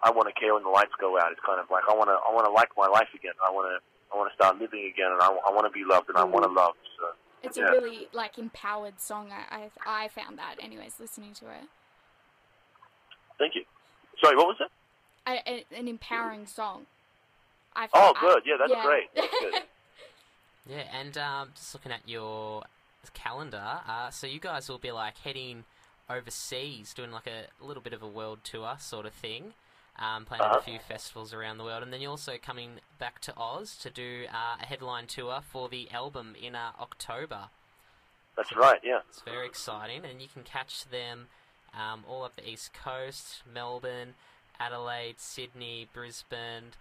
uh, 0.04 0.12
want 0.14 0.28
to 0.28 0.36
care 0.40 0.54
when 0.54 0.64
the 0.64 0.70
lights 0.70 0.94
go 1.00 1.18
out. 1.18 1.32
It's 1.32 1.42
kind 1.46 1.60
of 1.60 1.68
like 1.72 1.84
I 1.90 1.94
want 1.96 2.10
to 2.10 2.18
I 2.20 2.30
want 2.34 2.46
to 2.46 2.52
like 2.52 2.70
my 2.78 2.88
life 2.88 3.10
again. 3.16 3.34
I 3.46 3.52
want 3.52 3.68
to 3.72 3.78
I 4.14 4.18
want 4.18 4.30
to 4.32 4.36
start 4.36 4.60
living 4.60 4.90
again, 4.92 5.12
and 5.12 5.22
I, 5.22 5.28
I 5.28 5.52
want 5.52 5.66
to 5.66 5.74
be 5.74 5.86
loved, 5.86 6.10
and 6.10 6.18
I 6.18 6.24
want 6.24 6.46
to 6.46 6.52
love. 6.52 6.74
So 6.98 7.14
it's 7.44 7.58
yeah. 7.58 7.68
a 7.68 7.72
really 7.72 8.08
like 8.14 8.38
empowered 8.38 9.00
song. 9.00 9.32
I, 9.32 9.70
I 9.86 10.06
I 10.06 10.08
found 10.10 10.38
that, 10.38 10.56
anyways, 10.62 11.00
listening 11.00 11.34
to 11.36 11.46
it. 11.46 11.66
Thank 13.38 13.56
you. 13.56 13.64
Sorry, 14.22 14.36
what 14.36 14.48
was 14.48 14.58
it? 14.60 14.72
A, 15.30 15.42
a, 15.46 15.66
an 15.78 15.88
empowering 15.88 16.48
song. 16.48 16.86
I 17.76 17.88
oh, 17.94 18.14
good. 18.20 18.44
yeah, 18.46 18.56
that's 18.58 18.72
yeah. 18.72 18.84
great. 18.84 19.10
That's 19.16 19.28
good. 19.40 19.54
yeah, 20.68 20.84
and 21.00 21.18
um, 21.18 21.50
just 21.56 21.74
looking 21.74 21.92
at 21.92 22.02
your 22.08 22.64
calendar, 23.14 23.80
uh, 23.88 24.10
so 24.10 24.28
you 24.28 24.40
guys 24.40 24.68
will 24.68 24.80
be 24.80 24.92
like 24.92 25.18
heading 25.20 25.66
overseas, 26.10 26.94
doing 26.94 27.12
like 27.12 27.28
a, 27.28 27.64
a 27.64 27.66
little 27.66 27.84
bit 27.84 27.94
of 27.94 28.02
a 28.02 28.08
world 28.08 28.40
tour 28.44 28.76
sort 28.80 29.06
of 29.06 29.14
thing 29.14 29.54
um, 30.00 30.26
playing 30.26 30.42
uh-huh. 30.42 30.56
at 30.56 30.62
a 30.62 30.64
few 30.64 30.80
festivals 30.80 31.34
around 31.34 31.58
the 31.58 31.64
world, 31.64 31.84
and 31.84 31.92
then 31.92 32.02
you're 32.02 32.12
also 32.12 32.38
coming 32.42 32.80
back 32.98 33.20
to 33.22 33.34
Oz 33.36 33.76
to 33.78 33.90
do 33.90 34.26
uh, 34.30 34.62
a 34.62 34.66
headline 34.66 35.08
tour 35.08 35.42
for 35.42 35.68
the 35.68 35.92
album 35.92 36.36
in 36.42 36.56
uh, 36.56 36.72
October. 36.80 37.50
That's 38.38 38.56
right, 38.56 38.80
yeah. 38.84 39.00
It's 39.10 39.22
very 39.22 39.46
exciting, 39.46 40.06
and 40.10 40.22
you 40.22 40.30
can 40.34 40.44
catch 40.44 40.86
them 40.86 41.28
um, 41.74 42.06
all 42.08 42.24
up 42.24 42.38
the 42.38 42.50
East 42.50 42.72
Coast, 42.74 43.44
Melbourne, 43.52 44.14
Adelaide, 44.60 45.20
Sydney, 45.20 45.88
Brisbane, 45.94 46.76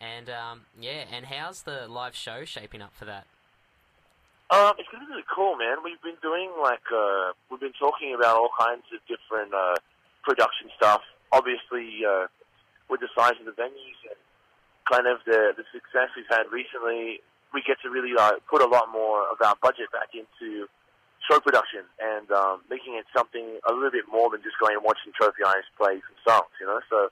and 0.00 0.28
um, 0.28 0.62
yeah. 0.78 1.04
And 1.10 1.26
how's 1.26 1.62
the 1.62 1.88
live 1.88 2.14
show 2.14 2.44
shaping 2.44 2.82
up 2.82 2.92
for 2.94 3.04
that? 3.06 3.26
Um, 4.50 4.74
it's 4.78 4.88
going 4.92 5.00
to 5.00 5.06
be 5.08 5.12
really 5.12 5.28
cool, 5.34 5.56
man. 5.56 5.78
We've 5.82 6.00
been 6.02 6.20
doing 6.20 6.52
like 6.60 6.84
uh, 6.92 7.32
we've 7.50 7.60
been 7.60 7.76
talking 7.78 8.14
about 8.14 8.36
all 8.36 8.50
kinds 8.58 8.84
of 8.92 9.00
different 9.08 9.54
uh, 9.54 9.76
production 10.22 10.68
stuff. 10.76 11.00
Obviously, 11.32 12.04
uh, 12.04 12.26
with 12.88 13.00
the 13.00 13.08
size 13.16 13.34
of 13.40 13.46
the 13.46 13.56
venues 13.56 13.98
and 14.04 14.20
kind 14.90 15.06
of 15.08 15.18
the, 15.24 15.56
the 15.56 15.64
success 15.72 16.12
we've 16.14 16.28
had 16.28 16.44
recently, 16.52 17.20
we 17.52 17.62
get 17.66 17.80
to 17.82 17.88
really 17.88 18.12
uh, 18.12 18.36
put 18.50 18.60
a 18.60 18.68
lot 18.68 18.92
more 18.92 19.24
of 19.32 19.40
our 19.40 19.56
budget 19.62 19.90
back 19.90 20.12
into 20.12 20.68
show 21.30 21.40
production 21.40 21.84
and 22.00 22.30
um, 22.30 22.60
making 22.68 22.94
it 22.94 23.04
something 23.16 23.58
a 23.68 23.72
little 23.72 23.90
bit 23.90 24.04
more 24.10 24.30
than 24.30 24.42
just 24.42 24.58
going 24.60 24.76
and 24.76 24.84
watching 24.84 25.12
Trophy 25.16 25.42
Eyes 25.46 25.64
play 25.76 26.00
some 26.04 26.18
songs, 26.24 26.52
you 26.60 26.66
know. 26.66 26.80
So 26.90 27.08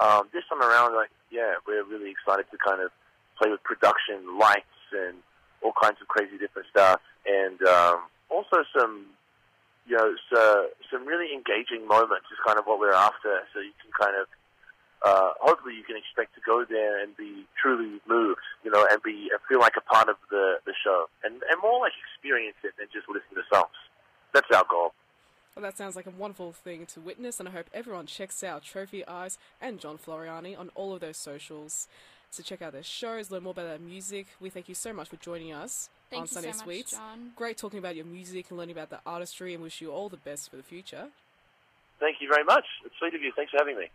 um, 0.00 0.28
this 0.32 0.44
time 0.48 0.62
around, 0.62 0.94
like, 0.94 1.10
yeah, 1.30 1.60
we're 1.66 1.84
really 1.84 2.10
excited 2.10 2.46
to 2.50 2.58
kind 2.58 2.80
of 2.80 2.90
play 3.38 3.50
with 3.50 3.62
production, 3.62 4.38
lights, 4.38 4.80
and 4.92 5.18
all 5.62 5.72
kinds 5.76 6.00
of 6.00 6.08
crazy 6.08 6.38
different 6.38 6.68
stuff, 6.70 7.00
and 7.26 7.60
um, 7.66 8.04
also 8.30 8.62
some, 8.76 9.06
you 9.86 9.96
know, 9.96 10.14
so, 10.32 10.68
some 10.92 11.06
really 11.06 11.32
engaging 11.32 11.88
moments 11.88 12.28
is 12.32 12.38
kind 12.46 12.58
of 12.58 12.64
what 12.64 12.78
we're 12.78 12.92
after. 12.92 13.42
So 13.52 13.60
you 13.60 13.72
can 13.80 13.92
kind 13.92 14.16
of 14.16 14.28
uh, 15.04 15.36
hopefully 15.40 15.76
you 15.76 15.84
can 15.84 15.96
expect 16.00 16.34
to 16.34 16.40
go 16.40 16.64
there 16.64 17.04
and 17.04 17.14
be 17.16 17.44
truly 17.60 18.00
moved, 18.08 18.40
know, 18.74 18.86
and 18.90 19.02
be 19.02 19.30
and 19.30 19.40
feel 19.48 19.60
like 19.60 19.74
a 19.76 19.80
part 19.80 20.08
of 20.08 20.16
the, 20.30 20.58
the 20.66 20.74
show, 20.84 21.06
and 21.22 21.34
and 21.34 21.62
more 21.62 21.80
like 21.80 21.92
experience 22.12 22.56
it 22.64 22.72
than 22.78 22.88
just 22.92 23.08
listen 23.08 23.34
to 23.34 23.42
songs. 23.52 23.78
That's 24.32 24.50
our 24.54 24.64
goal. 24.68 24.92
Well, 25.54 25.62
that 25.62 25.78
sounds 25.78 25.94
like 25.94 26.06
a 26.06 26.10
wonderful 26.10 26.52
thing 26.52 26.84
to 26.86 27.00
witness, 27.00 27.38
and 27.38 27.48
I 27.48 27.52
hope 27.52 27.66
everyone 27.72 28.06
checks 28.06 28.42
out 28.42 28.64
Trophy 28.64 29.06
Eyes 29.06 29.38
and 29.60 29.78
John 29.78 29.98
Floreani 29.98 30.58
on 30.58 30.70
all 30.74 30.92
of 30.94 31.00
those 31.00 31.16
socials. 31.16 31.86
to 32.32 32.42
check 32.42 32.60
out 32.60 32.72
their 32.72 32.82
shows, 32.82 33.30
learn 33.30 33.44
more 33.44 33.52
about 33.52 33.68
their 33.68 33.78
music. 33.78 34.26
We 34.40 34.50
thank 34.50 34.68
you 34.68 34.74
so 34.74 34.92
much 34.92 35.08
for 35.08 35.16
joining 35.16 35.52
us 35.52 35.88
Thank 36.10 36.22
on 36.22 36.26
Sunday 36.26 36.50
so 36.50 36.64
Sweets. 36.64 36.92
John. 36.92 37.30
Great 37.36 37.56
talking 37.56 37.78
about 37.78 37.94
your 37.94 38.06
music 38.06 38.46
and 38.50 38.58
learning 38.58 38.74
about 38.74 38.90
the 38.90 38.98
artistry, 39.06 39.54
and 39.54 39.62
wish 39.62 39.80
you 39.80 39.92
all 39.92 40.08
the 40.08 40.16
best 40.16 40.50
for 40.50 40.56
the 40.56 40.64
future. 40.64 41.06
Thank 42.00 42.16
you 42.20 42.28
very 42.28 42.42
much. 42.42 42.64
It's 42.84 42.94
sweet 42.98 43.14
of 43.14 43.22
you. 43.22 43.30
Thanks 43.36 43.52
for 43.52 43.58
having 43.58 43.76
me. 43.78 43.88